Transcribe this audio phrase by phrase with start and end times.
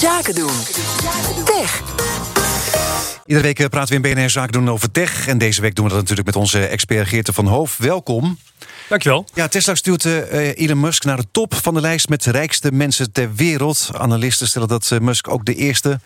[0.00, 0.52] Zaken doen.
[1.44, 1.82] Tech.
[3.26, 5.26] Iedere week eh, praten we in BNR Zaken doen over tech.
[5.26, 7.76] En deze week doen we dat natuurlijk met onze expert Geerte van Hoof.
[7.76, 8.38] Welkom.
[8.88, 9.26] Dankjewel.
[9.34, 12.72] Ja, Tesla stuurt uh, Elon Musk naar de top van de lijst met de rijkste
[12.72, 13.90] mensen ter wereld.
[13.92, 16.00] Analisten stellen dat uh, Musk ook de eerste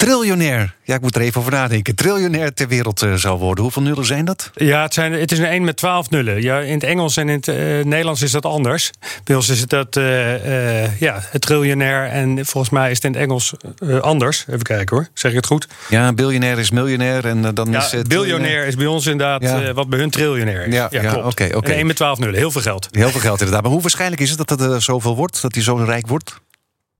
[0.00, 0.74] triljonair.
[0.84, 1.94] Ja, ik moet er even over nadenken.
[1.94, 3.64] Triljonair ter wereld uh, zal worden.
[3.64, 4.50] Hoeveel nullen zijn dat?
[4.54, 6.42] Ja, het, zijn, het is een 1 met 12 nullen.
[6.42, 8.90] Ja, in het Engels en in het uh, Nederlands is dat anders.
[9.24, 12.08] Bij ons is het dat, uh, ja, het triljonair.
[12.08, 13.54] En volgens mij is het in het Engels
[14.00, 14.44] anders.
[14.48, 15.08] Even kijken hoor.
[15.14, 15.68] Zeg ik het goed?
[15.88, 17.26] Ja, biljonair is miljonair.
[17.26, 18.08] En dan ja, is het.
[18.08, 19.72] Biljonair is bij ons inderdaad ja.
[19.72, 20.74] wat bij hun triljonair is.
[20.74, 21.16] Ja, ja.
[21.16, 21.74] Okay, okay.
[21.74, 22.34] 1 met 12 nullen.
[22.34, 22.88] Heel veel geld.
[22.90, 23.62] Heel veel geld inderdaad.
[23.62, 25.42] Maar hoe waarschijnlijk is het dat het zoveel wordt?
[25.42, 26.40] Dat hij zo rijk wordt?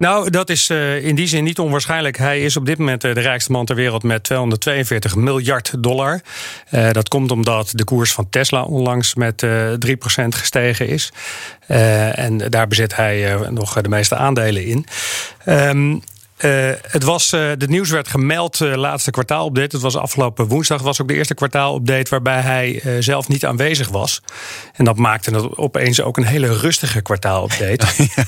[0.00, 2.16] Nou, dat is uh, in die zin niet onwaarschijnlijk.
[2.16, 6.20] Hij is op dit moment uh, de rijkste man ter wereld met 242 miljard dollar.
[6.70, 9.48] Uh, dat komt omdat de koers van Tesla onlangs met 3%
[10.28, 11.12] gestegen is.
[11.66, 14.86] en daar bezit hij nog de meeste aandelen in.
[16.44, 19.74] Uh, het was, uh, nieuws werd gemeld, uh, laatste kwartaalupdate.
[19.74, 24.22] Het was afgelopen woensdag, was ook de eerste kwartaalupdate waarbij hij zelf niet aanwezig was.
[24.72, 27.86] En dat maakte het opeens ook een hele rustige kwartaalupdate.
[28.16, 28.24] ja.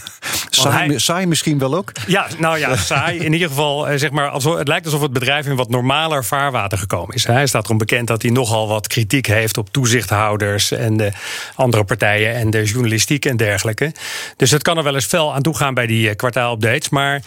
[0.51, 1.93] Saai, hij, saai misschien wel ook?
[2.07, 3.19] Ja, nou ja, saai.
[3.19, 6.79] In ieder geval, zeg maar, alsof, het lijkt alsof het bedrijf in wat normaler vaarwater
[6.79, 7.27] gekomen is.
[7.27, 11.13] Hij staat erom bekend dat hij nogal wat kritiek heeft op toezichthouders en de
[11.55, 13.93] andere partijen en de journalistiek en dergelijke.
[14.37, 16.89] Dus het kan er wel eens fel aan toe gaan bij die kwartaalupdates.
[16.89, 17.21] Maar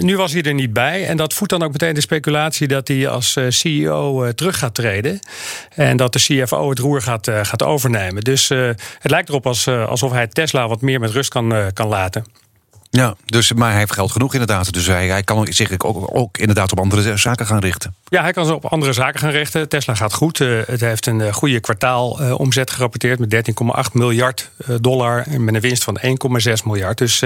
[0.00, 1.06] nu nu was hij er niet bij.
[1.06, 4.58] En dat voedt dan ook meteen de speculatie dat hij als eh, CEO eh, terug
[4.58, 5.18] gaat treden.
[5.74, 8.22] En dat de CFO het roer gaat, eh, gaat overnemen.
[8.22, 12.24] Dus het lijkt erop als, alsof hij Tesla wat meer met rust kan, kan laten.
[12.94, 14.72] Ja, dus, maar hij heeft geld genoeg inderdaad.
[14.72, 17.94] Dus hij, hij kan zich ook, ook inderdaad op andere zaken gaan richten.
[18.04, 19.68] Ja, hij kan zich op andere zaken gaan richten.
[19.68, 20.38] Tesla gaat goed.
[20.38, 23.50] Uh, het heeft een uh, goede kwartaalomzet uh, gerapporteerd met
[23.88, 25.26] 13,8 miljard dollar.
[25.26, 26.98] En met een winst van 1,6 miljard.
[26.98, 27.22] Dus,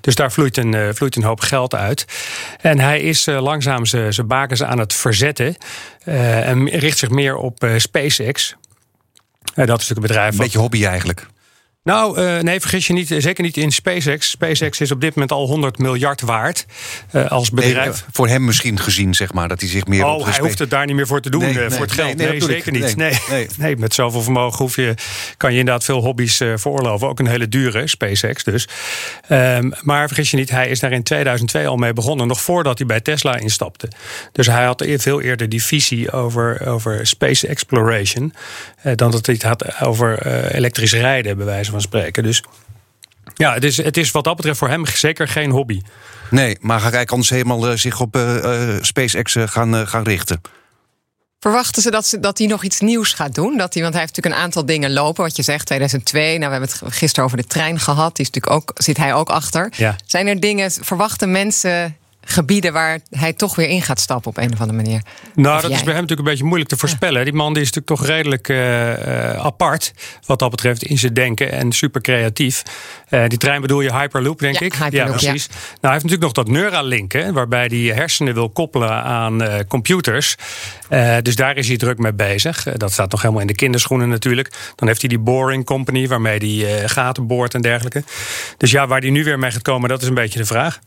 [0.00, 2.04] dus daar vloeit een, vloeit een hoop geld uit.
[2.60, 5.56] En hij is langzaam zijn bakens aan het verzetten.
[6.04, 8.54] en richt zich meer op SpaceX.
[9.54, 10.32] dat is natuurlijk een bedrijf.
[10.32, 11.26] Een beetje hobby eigenlijk.
[11.84, 13.14] Nou, uh, nee, vergis je niet.
[13.18, 14.30] Zeker niet in SpaceX.
[14.30, 16.66] SpaceX is op dit moment al 100 miljard waard.
[17.12, 17.86] Uh, als bedrijf.
[17.86, 20.04] Nee, voor hem misschien gezien, zeg maar, dat hij zich meer.
[20.04, 21.40] Oh, op hij hoeft het daar niet meer voor te doen.
[21.40, 22.16] Nee, uh, voor het geld.
[22.16, 22.96] Nee, zeker niet.
[22.96, 23.18] Nee,
[23.58, 23.76] nee.
[23.76, 24.94] met zoveel vermogen hoef je,
[25.36, 27.08] kan je inderdaad veel hobby's veroorloven.
[27.08, 28.68] Ook een hele dure SpaceX dus.
[29.28, 32.26] Um, maar vergis je niet, hij is daar in 2002 al mee begonnen.
[32.26, 33.88] Nog voordat hij bij Tesla instapte.
[34.32, 38.32] Dus hij had veel eerder die visie over, over space exploration.
[38.94, 42.22] dan dat hij het had over elektrisch rijden, bij wijze van spreken.
[42.22, 42.42] Dus
[43.34, 45.80] ja, het is, het is wat dat betreft voor hem zeker geen hobby.
[46.30, 50.40] Nee, maar ga hij anders helemaal uh, zich op uh, uh, SpaceX gaan, gaan richten?
[51.40, 53.56] Verwachten ze dat, ze dat hij nog iets nieuws gaat doen?
[53.56, 55.24] Dat hij, want hij heeft natuurlijk een aantal dingen lopen.
[55.24, 56.38] Wat je zegt, 2002.
[56.38, 58.16] Nou, we hebben het gisteren over de trein gehad.
[58.16, 59.72] Die is natuurlijk ook, zit hij ook achter.
[59.76, 59.96] Ja.
[60.06, 64.52] Zijn er dingen, verwachten mensen gebieden waar hij toch weer in gaat stappen op een
[64.52, 65.02] of andere manier.
[65.34, 67.24] Nou, dat is bij hem natuurlijk een beetje moeilijk te voorspellen.
[67.24, 69.92] Die man die is natuurlijk toch redelijk uh, apart
[70.26, 72.62] wat dat betreft in zijn denken en super creatief.
[73.10, 74.74] Uh, die trein bedoel je Hyperloop, denk ja, ik?
[74.74, 75.46] Hyperloop, ja, precies.
[75.48, 79.54] Nou, hij heeft natuurlijk nog dat Neuralink, hè, waarbij hij hersenen wil koppelen aan uh,
[79.68, 80.34] computers.
[81.22, 82.62] dus daar is hij druk mee bezig.
[82.62, 84.50] dat staat nog helemaal in de kinderschoenen natuurlijk.
[84.74, 88.02] Dan heeft hij die Boring Company, waarmee hij gaten boort en dergelijke.
[88.56, 90.78] Dus ja, waar hij nu weer mee gaat komen, dat is een beetje de vraag.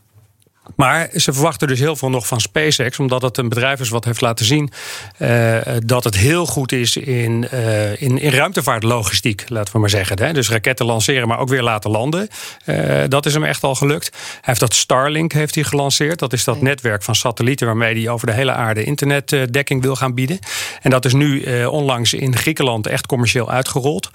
[0.76, 4.04] Maar ze verwachten dus heel veel nog van SpaceX, omdat het een bedrijf is wat
[4.04, 4.70] heeft laten zien
[5.18, 10.22] uh, dat het heel goed is in, uh, in, in ruimtevaartlogistiek, laten we maar zeggen.
[10.22, 10.32] Hè?
[10.32, 12.28] Dus raketten lanceren, maar ook weer laten landen.
[12.64, 14.10] Uh, dat is hem echt al gelukt.
[14.12, 16.18] Hij heeft dat Starlink heeft hij gelanceerd.
[16.18, 20.14] Dat is dat netwerk van satellieten waarmee hij over de hele aarde internetdekking wil gaan
[20.14, 20.38] bieden.
[20.82, 24.10] En dat is nu onlangs in Griekenland echt commercieel uitgerold.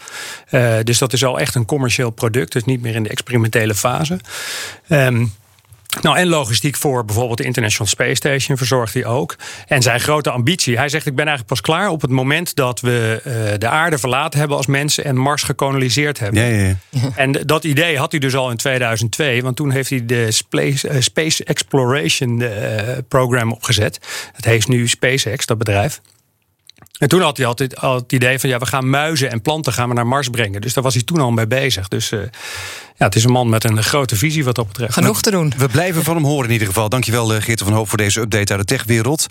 [0.83, 4.19] dus dat is al echt een commercieel product, dus niet meer in de experimentele fase.
[4.89, 5.33] Um,
[6.01, 9.35] nou, en logistiek voor bijvoorbeeld de International Space Station verzorgt hij ook.
[9.67, 10.77] En zijn grote ambitie.
[10.77, 13.97] Hij zegt: Ik ben eigenlijk pas klaar op het moment dat we uh, de aarde
[13.97, 16.41] verlaten hebben als mensen en Mars gekoloniseerd hebben.
[16.45, 20.05] Ja, ja, En dat idee had hij dus al in 2002, want toen heeft hij
[20.05, 22.49] de Space, uh, Space Exploration uh,
[23.07, 23.99] Program opgezet.
[24.33, 26.01] Het heet nu SpaceX, dat bedrijf.
[27.03, 29.73] En toen had hij altijd al het idee van ja, we gaan muizen en planten
[29.73, 30.61] gaan we naar Mars brengen.
[30.61, 31.87] Dus daar was hij toen al mee bezig.
[31.87, 32.19] Dus uh,
[32.97, 34.93] ja, het is een man met een grote visie wat dat betreft.
[34.93, 35.53] Genoeg te doen.
[35.57, 36.89] We blijven van hem horen in ieder geval.
[36.89, 39.21] Dankjewel Geert van Hoop voor deze update uit de techwereld.